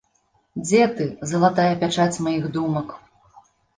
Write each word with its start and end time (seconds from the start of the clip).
Дзе 0.63 0.81
ты, 0.95 1.05
залатая 1.31 1.67
пячаць 1.83 2.21
маіх 2.29 2.49
думак? 2.57 2.87